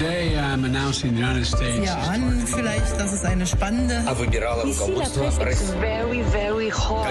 [0.00, 1.84] Today I'm announcing the United States.
[1.84, 4.02] Ja, an vielleicht, dass es eine spannende.
[5.78, 7.04] Very, very hot.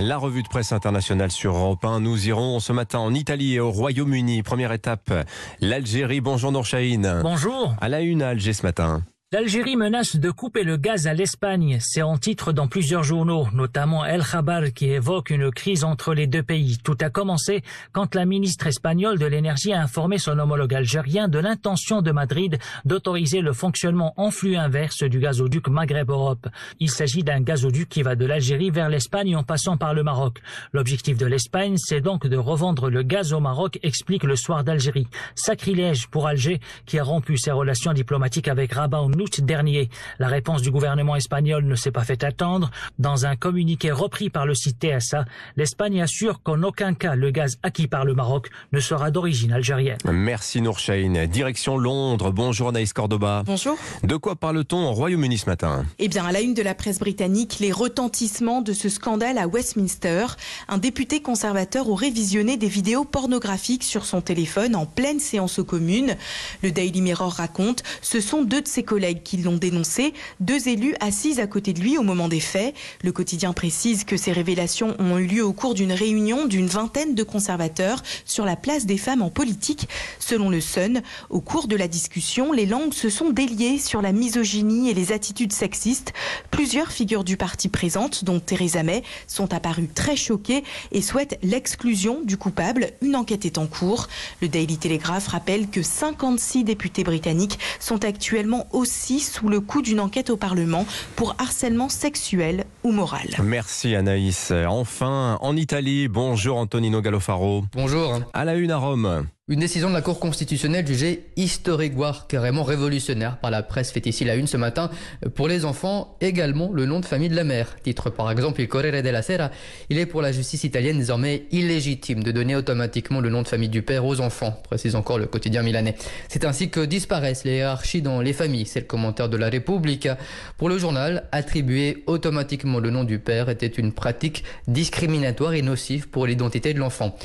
[0.00, 2.00] La revue de presse internationale sur Europe 1.
[2.00, 4.42] Nous irons ce matin en Italie et au Royaume-Uni.
[4.42, 5.12] Première étape,
[5.60, 6.20] l'Algérie.
[6.20, 7.20] Bonjour Nourchaïn.
[7.22, 7.76] Bonjour.
[7.80, 9.04] À la une à Alger ce matin.
[9.30, 11.76] L'Algérie menace de couper le gaz à l'Espagne.
[11.82, 16.26] C'est en titre dans plusieurs journaux, notamment El Khabar qui évoque une crise entre les
[16.26, 16.78] deux pays.
[16.82, 21.38] Tout a commencé quand la ministre espagnole de l'énergie a informé son homologue algérien de
[21.38, 26.48] l'intention de Madrid d'autoriser le fonctionnement en flux inverse du gazoduc Maghreb-Europe.
[26.80, 30.40] Il s'agit d'un gazoduc qui va de l'Algérie vers l'Espagne en passant par le Maroc.
[30.72, 35.06] L'objectif de l'Espagne, c'est donc de revendre le gaz au Maroc, explique le soir d'Algérie.
[35.34, 39.90] Sacrilège pour Alger qui a rompu ses relations diplomatiques avec Rabat en août dernier.
[40.18, 42.70] La réponse du gouvernement espagnol ne s'est pas fait attendre.
[42.98, 45.24] Dans un communiqué repris par le site TSA,
[45.56, 49.98] l'Espagne assure qu'en aucun cas le gaz acquis par le Maroc ne sera d'origine algérienne.
[50.04, 51.26] Merci Nourchaïn.
[51.26, 52.30] Direction Londres.
[52.30, 53.42] Bonjour Anaïs Cordoba.
[53.44, 53.76] Bonjour.
[54.04, 55.84] De quoi parle-t-on au Royaume-Uni ce matin?
[55.98, 59.48] Eh bien, à la une de la presse britannique, les retentissements de ce scandale à
[59.48, 60.26] Westminster.
[60.68, 65.64] Un député conservateur aurait visionné des vidéos pornographiques sur son téléphone en pleine séance aux
[65.64, 66.16] communes.
[66.62, 70.94] Le Daily Mirror raconte, ce sont deux de ses collègues qui l'ont dénoncé, deux élus
[71.00, 72.74] assis à côté de lui au moment des faits.
[73.02, 77.14] Le quotidien précise que ces révélations ont eu lieu au cours d'une réunion d'une vingtaine
[77.14, 79.88] de conservateurs sur la place des femmes en politique.
[80.18, 84.12] Selon le Sun, au cours de la discussion, les langues se sont déliées sur la
[84.12, 86.12] misogynie et les attitudes sexistes.
[86.50, 92.20] Plusieurs figures du parti présentes, dont Theresa May, sont apparues très choquées et souhaitent l'exclusion
[92.22, 92.90] du coupable.
[93.02, 94.08] Une enquête est en cours.
[94.42, 100.00] Le Daily Telegraph rappelle que 56 députés britanniques sont actuellement aussi sous le coup d'une
[100.00, 100.84] enquête au Parlement
[101.16, 103.28] pour harcèlement sexuel ou moral.
[103.42, 104.52] Merci Anaïs.
[104.66, 107.64] Enfin, en Italie, bonjour Antonino Gallofaro.
[107.72, 108.20] Bonjour.
[108.32, 109.26] À la une à Rome.
[109.50, 114.04] Une décision de la Cour constitutionnelle jugée historique, voire carrément révolutionnaire par la presse fait
[114.04, 114.90] ici la une ce matin.
[115.34, 117.74] Pour les enfants, également le nom de famille de la mère.
[117.82, 119.50] Titre par exemple il Corriere della Sera.
[119.88, 123.70] Il est pour la justice italienne désormais illégitime de donner automatiquement le nom de famille
[123.70, 125.94] du père aux enfants, précise encore le quotidien milanais.
[126.28, 128.66] C'est ainsi que disparaissent les hiérarchies dans les familles.
[128.66, 130.10] C'est le commentaire de la République.
[130.58, 136.10] Pour le journal, attribuer automatiquement le nom du père était une pratique discriminatoire et nocive
[136.10, 137.16] pour l'identité de l'enfant.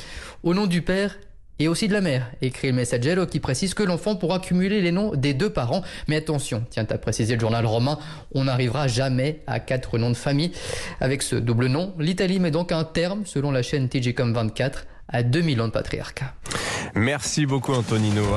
[0.42, 1.18] Au nom du père,
[1.58, 4.92] et aussi de la mère, écrit le Messaggero qui précise que l'enfant pourra cumuler les
[4.92, 5.82] noms des deux parents.
[6.08, 7.98] Mais attention, tient à préciser le journal romain,
[8.34, 10.52] on n'arrivera jamais à quatre noms de famille.
[11.00, 15.22] Avec ce double nom, l'Italie met donc un terme, selon la chaîne TGCOM 24, à
[15.22, 16.34] 2000 ans de patriarcat.
[16.94, 18.24] Merci beaucoup Antonino.